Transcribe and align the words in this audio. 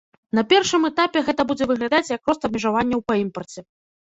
На 0.37 0.43
першым 0.53 0.87
этапе 0.89 1.23
гэта 1.27 1.41
будзе 1.51 1.67
выглядаць 1.73 2.09
як 2.17 2.21
рост 2.33 2.41
абмежаванняў 2.51 3.05
па 3.13 3.21
імпарце. 3.23 3.59